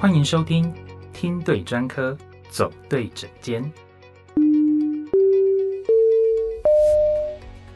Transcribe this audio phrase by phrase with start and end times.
[0.00, 0.72] 欢迎收听，
[1.12, 2.16] 听对专科，
[2.48, 3.70] 走对诊间。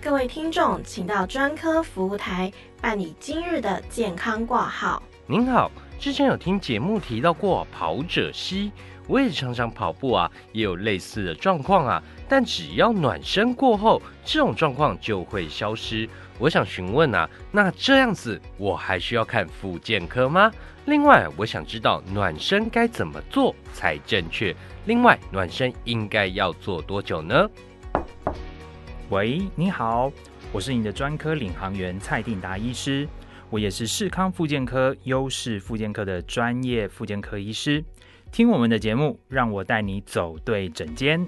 [0.00, 5.02] 各位听众，请到专科服务台办理今日的健康挂号。
[5.26, 5.70] 您好，
[6.00, 8.72] 之前有听节目提到过跑者膝，
[9.06, 12.02] 我也常常跑步啊，也有类似的状况啊。
[12.26, 16.08] 但只要暖身过后，这种状况就会消失。
[16.38, 20.50] 我想询问啊，那这样子我还需要看复健科吗？
[20.86, 24.54] 另外，我想知道暖身该怎么做才正确？
[24.86, 27.48] 另外，暖身应该要做多久呢？
[29.10, 30.12] 喂，你好，
[30.52, 33.08] 我是你的专科领航员蔡定达医师，
[33.48, 37.82] 我也是视康复健科优势复健科的专业复健科医师。
[38.32, 41.24] 听我们的节目，让我带你走对诊间。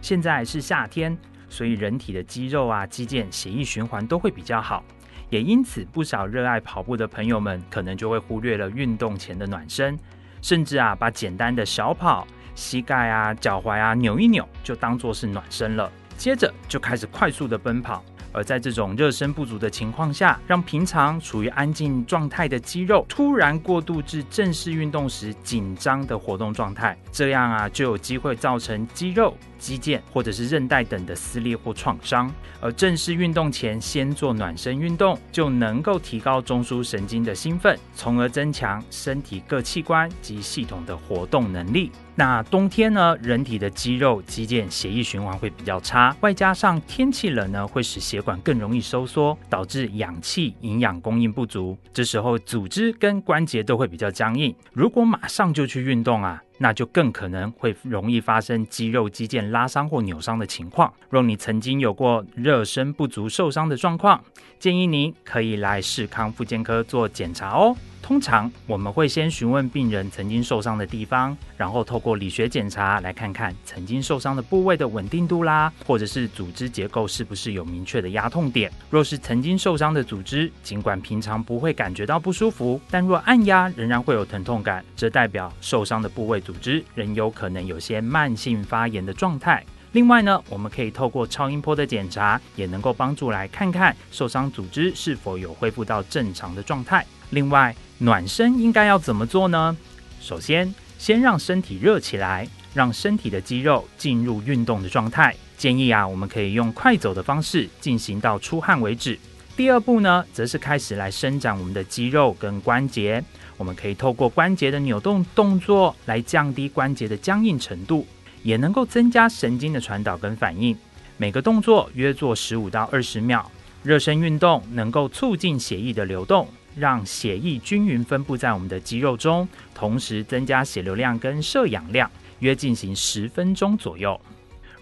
[0.00, 1.16] 现在是夏天，
[1.56, 4.84] 所以人体的肌肉啊、肌腱、血液循环都会比较好，
[5.30, 9.98] 也因此不少热爱跑步的朋友们，可能就会忽略了运动前的暖身，
[10.42, 15.90] 甚至啊，把简单的小跑、膝盖啊、脚踝啊扭一扭，就当做是暖身了。
[16.18, 18.04] 接着就开始快速的奔跑，
[18.36, 32.30] 而在这种热身不足的情况下，让平常处于安静状态的肌肉突然过渡至正式运动时紧张的活动状态，这样啊就有机会造成肌肉、肌腱或者是韧带等的撕裂或创伤。
[32.60, 41.90] 而正式运动前先做暖身运动，就能够提高中枢神经的兴奋，从而增强身体各器官及系统的活动能力。
[42.18, 51.76] 那冬天呢，人体的肌肉、肌腱、血液循环会比较差，外加上天气冷呢，会使血管更容易收缩，导致氧气、营养供应不足。
[51.92, 54.54] 这时候组织跟关节都会比较僵硬。
[54.72, 60.92] 如果马上就去运动啊，那就更可能会容易发生肌肉、肌腱拉伤或扭伤的情况。
[61.10, 64.22] 若你曾经有过热身不足受伤的状况，
[64.58, 67.76] 建议您可以来视康复健科做检查哦。
[68.02, 78.70] 通常我们会先询问病人曾经受伤的地方，然后透过理学检查来看看曾经受伤的部位的稳定度啦，或者是组织结构是不是有明确的压痛点。
[78.90, 89.64] 若是曾经受伤的组织，尽管平常不会感觉到不舒服，但若按压仍然会有疼痛感，这代表受伤的部位组织仍有可能有些慢性发炎的状态。
[89.90, 97.04] 另外呢，我们可以透过超音波的检查，也能够帮助来看看受伤组织是否有恢复到正常的状态。
[97.30, 99.76] 另外，暖身应该要怎么做呢？
[100.20, 105.34] 首先，先让身体热起来，让身体的肌肉进入运动的状态。
[105.58, 109.18] 建议啊，我们可以用快走的方式进行到出汗为止。
[109.56, 113.24] 第二步呢，则是开始来伸展我们的肌肉跟关节。
[113.56, 118.06] 我们可以透过关节的扭动动作来降低关节的僵硬程度，
[118.42, 120.76] 也能够增加神经的传导跟反应。
[121.16, 123.50] 每个动作约做十五到二十秒。
[123.82, 126.48] 热身运动能够促进血液的流动。
[126.78, 134.20] 让血液均匀分布在我们的肌肉中，同时增加血流量跟摄氧量，约进行十分钟左右。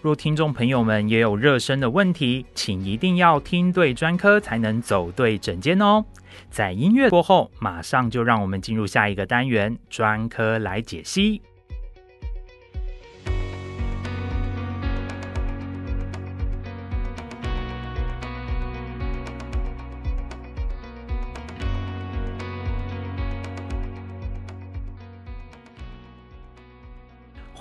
[0.05, 6.05] 若听众朋友们也有热身的问题，请一定要听对专科，才能走对诊间哦。
[6.51, 11.41] 在音乐过后，马上就让我们进入下一个单元——专科来解析。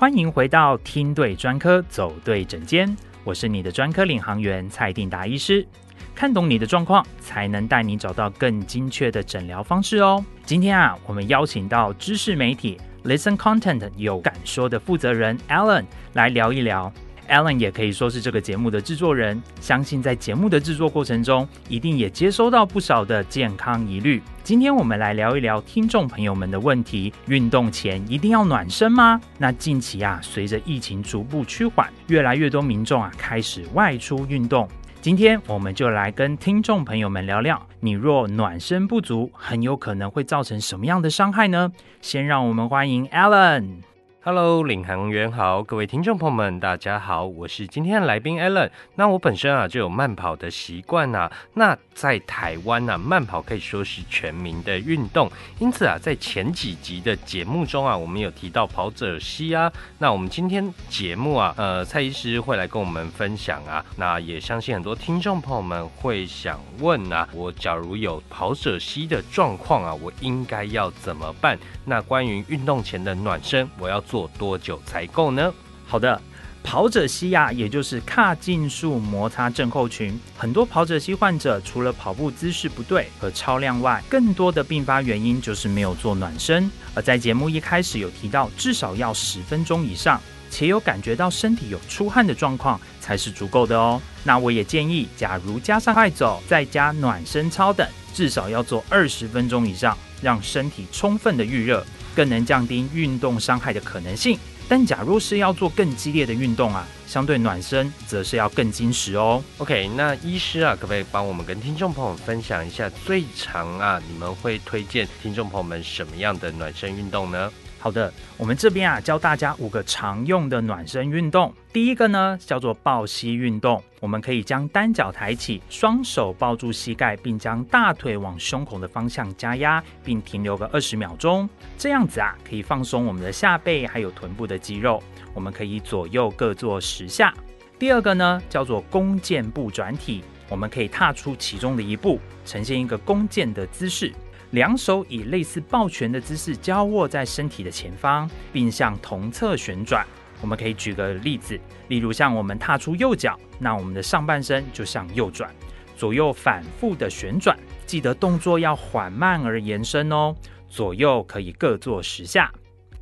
[0.04, 2.94] 欢迎回到听对专科，走对诊间。
[3.24, 5.66] 我是你的专科领航员蔡定达医师，
[6.14, 10.22] 看懂你的状况，才能带你找到更精确的诊疗方式哦。
[10.44, 16.92] 今天啊，我们邀请到知识媒体 Listen Content 有感说的负责人 Alan 来聊一聊。
[17.28, 24.22] Alan 也可以说是这个节目的制作人，相信在节目的制作过程中，一定也接收到不少的健康疑虑。
[24.42, 29.20] 今天我们来聊一聊听众朋友们的问题：运动前一定要暖身吗？
[29.38, 34.68] 那近期啊，随着疫情逐步趋缓，越来越多民众啊开始外出运动。
[35.00, 41.70] 今天我们就来跟听众朋友们聊聊，你若暖身不足，很有可能会造成什么样的伤害呢？
[42.00, 43.93] 先让我们欢迎 Alan。
[44.26, 48.70] Hello，领航员好，各位听众朋友们，大家好，我是今天的来宾 Allen。
[48.94, 51.30] 那我本身啊就有慢跑的习惯啊。
[51.52, 59.70] 那在台湾呢，慢跑可以说是全民的运动，因此啊，在前几集的节目中啊，我们有提到跑者膝啊。
[59.98, 63.84] 那我们今天节目啊，呃，蔡医师会来跟我们分享啊。
[63.98, 71.58] 那也相信很多听众朋友们会想问啊，我假如有跑者膝的状况啊，我应该要怎么办？
[71.84, 74.02] 那关于运动前的暖身，我要。
[74.14, 75.52] 做多久才够呢？
[75.88, 76.22] 好的，
[76.62, 86.70] 跑者膝呀，也就是髂胫束摩擦症候群，很多跑者膝患者除了跑步姿势不对和超量外，更多的并发原因就是没有做暖身。
[86.94, 94.00] 而在节目一开始有提到，至少要十分钟以上，且有感觉到身体有出汗的状况才是足够的哦。
[94.22, 97.84] 那我也建议，假如加上快走，再加暖身操等，
[98.14, 101.84] 至少要做二十分钟以上，让身体充分的预热，
[102.14, 104.38] 更能降低运动伤害的可能性。
[104.66, 109.42] 但假若是要做更激烈的运动啊，相对暖身则是要更精实哦。
[109.58, 117.52] OK，那医师啊，可不可以帮我们跟听众朋友分享一下最长啊，你们会推荐听众朋友们什么样的暖身运动呢？
[117.84, 121.52] 好的，我们这边啊教大家五个常用的暖身运动。
[121.70, 131.46] 第一个呢叫做抱膝运动，我们可以将单脚抬起，双手抱住膝盖，并将大腿往胸口的方向加压，并停留个二十秒钟。
[131.76, 135.02] 这样子啊可以放松我们的下背还有臀部的肌肉。
[135.34, 137.34] 我们可以左右各做十下。
[137.78, 144.10] 第二个呢叫做弓箭步转体，我们可以踏出其中的一步，呈现一个弓箭的姿势。
[144.54, 150.06] 两手以类似抱拳的姿势交握在身体的前方，并向同侧旋转。
[150.40, 151.58] 我们可以举个例子，
[151.88, 155.52] 例如像我们踏出右脚，那我们的上半身就向右转，
[155.96, 157.58] 左右反复的旋转。
[157.84, 160.32] 记得动作要缓慢而延伸哦。
[160.68, 162.52] 左右可以各做十下。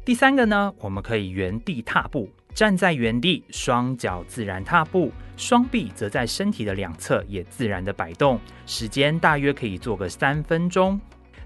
[0.07, 10.99] 第三个呢，我们可以原地踏步，站在原地，双脚自然踏步，双臂则在身体的两侧也自然的摆动，时间大约可以做个三分钟。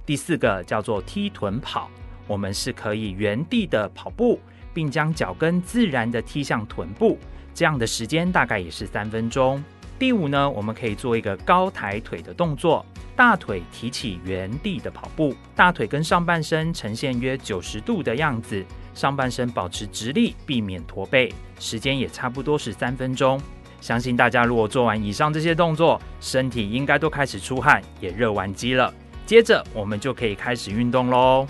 [0.06, 1.91] 第四个叫做踢臀跑，
[2.29, 4.38] 我们是可以原地的跑步，
[4.73, 7.19] 并将脚跟自然的踢向臀部，
[7.53, 9.62] 这样的时间大概也是三分钟。
[9.99, 12.87] 第五呢，我们可以做一个高抬腿的动作，
[13.17, 18.64] 大腿提起，原地的跑步，大腿跟上半身呈现约九十度的样子，
[18.94, 23.41] 上半身保持直立，避免驼背，时间也差不多是三分钟。
[23.81, 28.93] 相信大家如果做完以上这些动作，身体应该都开始出汗，也热完机了。
[29.26, 31.46] 接着我们就可以开始运动喽。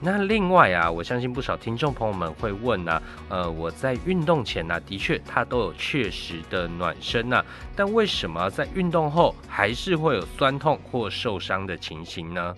[0.00, 7.44] 那另外啊，我相信不少听众朋友们会问呢，呃，我在运动前呢，的确它都有确实的暖身呐，
[7.76, 12.54] 但为什么在运动后还是会有酸痛或受伤的情形呢？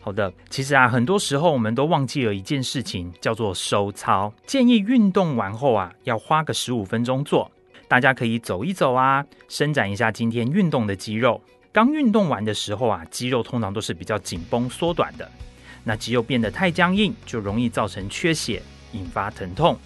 [0.00, 4.32] 好的，其实啊，很多时候我们都忘记了一件事情，叫做收操。
[4.46, 7.50] 建议运动完后啊，要花个十五分钟做，
[7.88, 11.40] 大家可以走一走啊，伸展一下今天运动的肌肉。
[11.72, 15.26] 刚运动完的时候啊，肌肉通常都是比较紧绷缩短的，
[15.82, 19.78] 那肌肉变得太僵硬，就容易造成缺血，引发疼痛。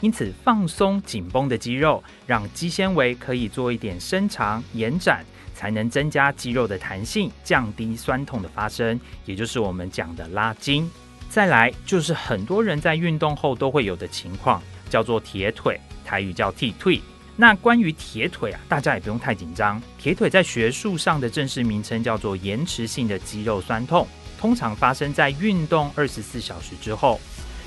[0.00, 5.22] 因此，放松紧绷的肌肉，让肌纤维可以做一点伸长延展，
[5.54, 10.90] 才能增加肌肉的弹性，降低酸痛的发生，也就是我们讲的拉筋。
[11.28, 16.98] 再来就是很多人在运动后都会有的情况，叫做铁腿，台语叫踢腿。
[17.38, 19.80] 那关于铁腿啊，大家也不用太紧张。
[19.98, 27.20] 铁腿在学术上的正式名称叫做延迟性的肌肉酸痛，通常发生在运动二十四小时之后，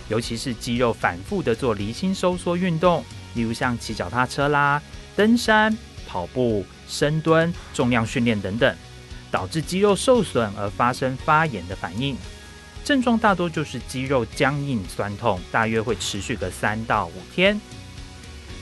[0.10, 3.06] 尤其是肌肉反复的做离心收缩运动，
[3.36, 4.81] 例如像骑脚踏车啦、
[5.16, 5.77] 登山、
[6.07, 8.75] 跑步、深蹲、重量训练等等，
[9.30, 12.18] 导致肌肉受损而发生发炎的反应。
[12.83, 17.62] 症状大多就是肌肉僵硬酸痛，大约会持续个三到五天。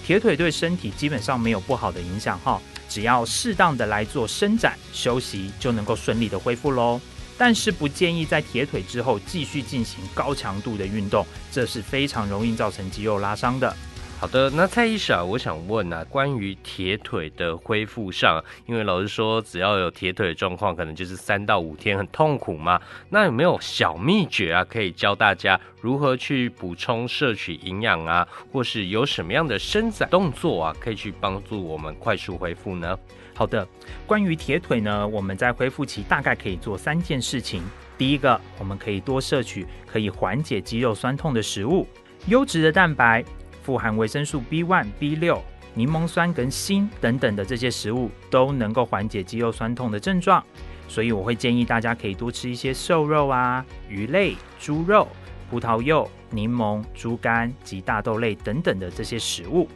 [0.07, 7.01] 铁腿对身体基本上没有不好的影响哈，只要适当的来做伸展休息，就能够顺利的恢复喽。
[7.37, 13.75] 但是不建议在铁腿之后继续进行高强度的运动，这是非常容易造成肌肉拉伤的。
[14.19, 22.81] 好的，那蔡医师啊，我想问啊，关于铁腿的恢复上，因为老师说只要有铁腿的状况，可能就是三到五天很痛苦嘛。
[23.09, 32.97] 那有没有小秘诀啊，可以教大家如何去补充摄取营养啊，或是有什么样的伸展动作啊，可以去帮助我们快速恢复呢？
[33.35, 33.67] 好的，
[34.07, 37.61] 关于铁腿呢，我们在恢复期大概可以做三件事情。
[37.99, 41.87] 第一个，我们可以多摄取可以缓解肌肉酸痛的食物，
[42.25, 43.23] 优质的蛋白。
[43.67, 45.43] 富含维生素 B one、B 六、
[45.73, 50.41] 柠檬酸跟锌等等的这些食物都能够缓解肌肉酸痛的症状，
[50.87, 55.05] 所以我会建议大家可以多吃一些瘦肉啊、鱼类、猪肉、
[55.49, 59.67] 葡萄柚、柠檬、猪肝及大豆类等等的这些食物。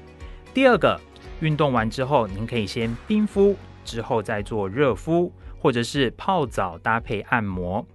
[0.53, 0.97] 第二个，
[1.41, 5.29] 运动完之后，您可以先冰敷，之后再做热敷，
[5.59, 7.85] 或者是泡澡搭配按摩，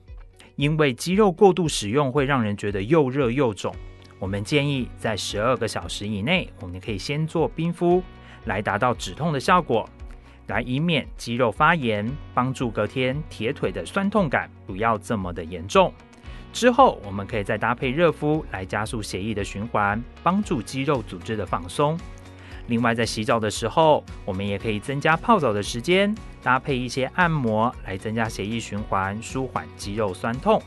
[0.57, 3.75] 因为肌肉过度使用会让人觉得又热又肿。
[4.19, 8.03] 我们建议在十二个小时以内，我们可以先做冰敷，
[8.45, 9.89] 来达到止痛的效果，
[10.47, 15.93] 来以免肌肉发炎，帮助隔天铁腿的酸痛感不要这么的严重。
[16.53, 21.99] 之后，我们可以再搭配热敷，来加速血液的循环，帮助肌肉组织的放松。
[22.69, 30.61] 另外，在洗澡的时候，我们也可以增加泡澡的时间，搭配一些按摩来增加血液循环，舒缓肌肉酸痛。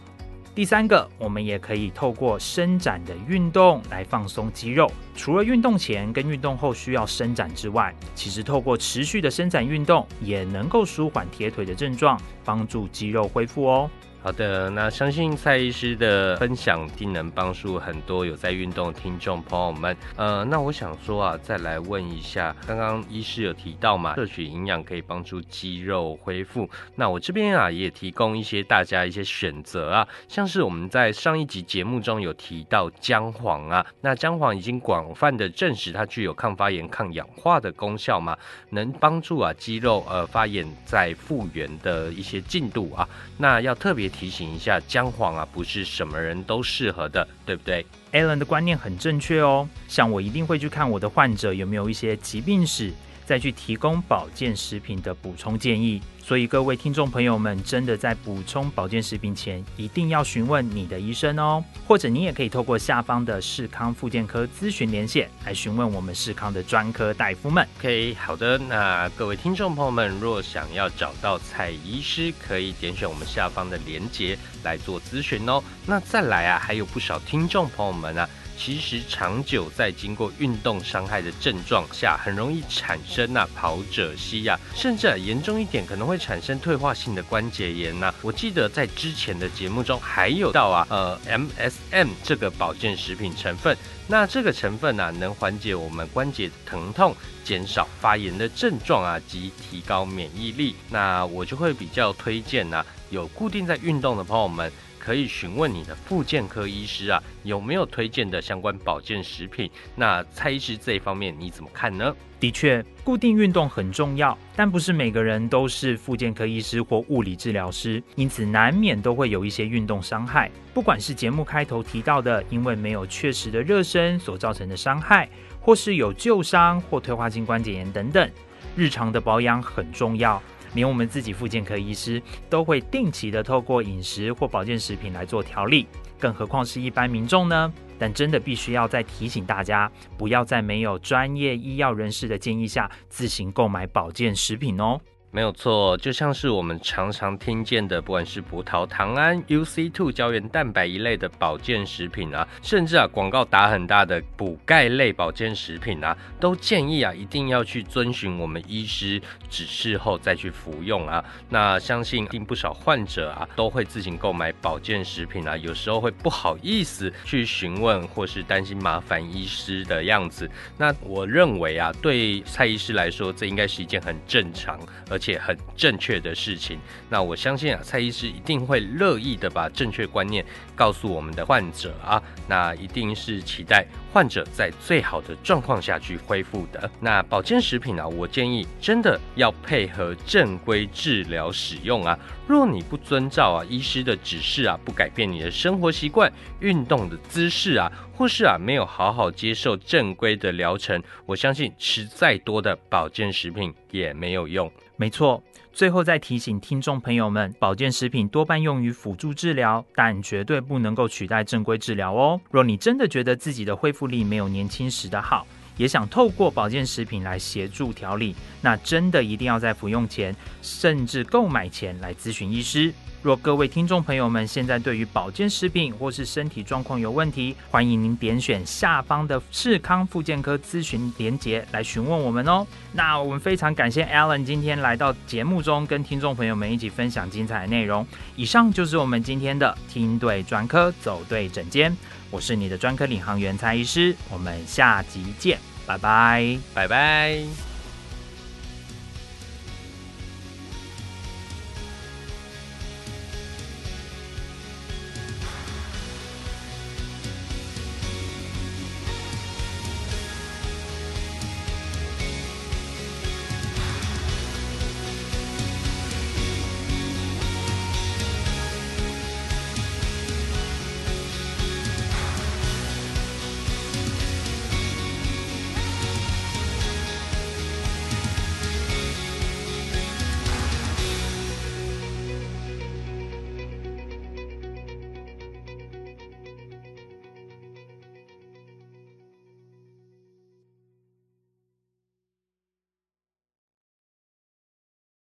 [0.60, 4.92] 第三个，我们也可以透过伸展的运动来放松肌肉。
[5.16, 13.90] 除了运动前跟运动后需要伸展之外，其实透过持续的伸展运动，也能够舒缓铁腿的症状，帮助肌肉恢复哦。
[14.22, 19.96] 好的，那相信蔡医师的分享定能帮助很多有在运动的听众朋友们。
[20.18, 26.70] 呃，那我想说啊，再来问一下，刚刚医师有提到嘛，摄取营养可以帮助肌肉恢复。
[26.96, 38.38] 那我这边啊也提供一些大家一些选择啊，像是我们在上一集节目中有提到姜黄啊，那姜黄已经广泛的证实它具有抗发炎、抗氧化的功效嘛，
[38.72, 43.08] 能帮助啊肌肉呃发炎在复原的一些进度啊。
[43.38, 44.09] 那要特别。
[44.10, 52.92] 提醒一下，姜黄啊，不是什么人都适合的，对不对？Alan 的观念很正确哦，像我一定会去看我的患者有没有一些疾病史。
[53.30, 67.68] 再去提供保健食品的补充建议，所以各位听众朋友们，真的在补充保健食品前，一定要询问你的医生哦，或者你也可以透过下方的视康复健科咨询连线来询问我们视康的专科大夫们。
[67.78, 75.64] OK，好的，那各位听众朋友们，若想要找到蔡医师，可以点选我们下方的连接来做咨询哦。
[75.86, 78.28] 那再来啊，还有不少听众朋友们啊。
[78.60, 88.14] 其实长久在经过运动伤害的症状下，很容易产生呐跑者膝呀，甚至严重一点可能会产生退化性的关节炎呐。
[88.22, 100.76] 我记得在之前的节目中还有到啊，呃，MSM 这个保健食品成分，那这个成分呢能缓解我们关节疼痛，减少发炎的症状啊，及提高免疫力。
[100.90, 104.70] 那我就会比较推荐呢，有固定在运动的朋友们。
[105.00, 109.72] 可以询问你的复健科医师啊，有没有推荐的相关保健食品？
[109.96, 112.14] 那蔡医师这一方面你怎么看呢？
[112.40, 120.50] 的确，固定运动很重要，但不是每个人都是复健科医师或物理治疗师，因此难免都会有一些运动伤害。
[120.74, 125.28] 不管是节目开头提到的，因为没有确实的热身所造成的伤害，
[125.60, 128.30] 或是有旧伤或退化性关节炎等等，
[128.76, 130.42] 日常的保养很重要。
[130.74, 135.88] 连我们自己复健科医师都会定期的透过饮食或保健食品来做调理，
[136.20, 137.72] 更何况是一般民众呢？
[137.98, 145.00] 但真的必须要再提醒大家，不要在没有专业医药人士的建议下自行购买保健食品哦。
[145.32, 159.22] 没有错，就像是我们常常听见的，不管是葡萄糖胺、UC2 胶原蛋白一类的保健食品啊，甚至啊广告打很大的补钙类保健食品啊，都建议啊一定要去遵循我们医师
[159.52, 161.24] 指示后再去服用啊。
[161.48, 170.50] 那相信定不少患者啊都会自行购买保健食品啊，有时候会不好意思去询问或是担心麻烦医师的样子。
[170.76, 175.19] 那我认为啊，对蔡医师来说，这应该是一件很正常而。
[175.20, 180.44] 且很正确的事情，那我相信啊，蔡医师一定会乐意的把正确观念
[180.76, 186.90] 告诉我们的患者啊，那一定是期待患者在最好的状况下去恢复的。
[187.02, 192.18] 那保健食品啊，我建议真的要配合正规治疗使用啊。
[192.48, 204.72] 若你不遵照啊医师的指示啊，不改变你的生活习惯、运动的姿势啊，或是啊没有好好接受正规的疗程，我相信吃再多的保健食品也没有用。
[205.00, 205.42] 没错，
[205.72, 212.38] 最后再提醒听众朋友们，保健食品多半用于辅助治疗，但绝对不能够取代正规治疗哦。
[212.52, 222.94] 若你真的觉得自己的恢复力没有年轻时的好，也想透过保健食品来协助调理，那真的一定要在服用前，甚至购买前来咨询医师。
[223.22, 232.66] 若各位听众朋友们现在对于保健食品或是身体状况有问题，欢迎您点选下方的视康复健科咨询连结来询问我们哦。
[232.94, 238.08] 那我们非常感谢 Alan 今天来到节目中，跟听众朋友们一起分享精彩的内容。
[238.38, 241.96] 以上就是我们今天的听对专科走对诊间，
[242.32, 247.69] 我是你的专科领航员蔡医师，我们下集见，拜拜，拜拜。